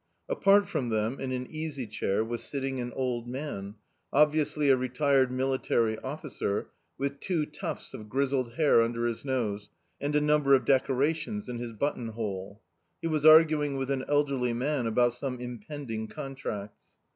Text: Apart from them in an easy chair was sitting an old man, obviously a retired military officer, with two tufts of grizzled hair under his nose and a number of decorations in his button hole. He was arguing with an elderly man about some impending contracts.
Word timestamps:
Apart 0.27 0.67
from 0.67 0.89
them 0.89 1.19
in 1.19 1.31
an 1.31 1.45
easy 1.45 1.85
chair 1.85 2.25
was 2.25 2.43
sitting 2.43 2.79
an 2.79 2.91
old 2.93 3.27
man, 3.27 3.75
obviously 4.11 4.67
a 4.71 4.75
retired 4.75 5.31
military 5.31 5.95
officer, 5.99 6.71
with 6.97 7.19
two 7.19 7.45
tufts 7.45 7.93
of 7.93 8.09
grizzled 8.09 8.53
hair 8.53 8.81
under 8.81 9.05
his 9.05 9.23
nose 9.23 9.69
and 10.01 10.15
a 10.15 10.19
number 10.19 10.55
of 10.55 10.65
decorations 10.65 11.47
in 11.47 11.59
his 11.59 11.73
button 11.73 12.07
hole. 12.07 12.63
He 12.99 13.07
was 13.09 13.27
arguing 13.27 13.77
with 13.77 13.91
an 13.91 14.03
elderly 14.09 14.53
man 14.53 14.87
about 14.87 15.13
some 15.13 15.39
impending 15.39 16.07
contracts. 16.07 16.79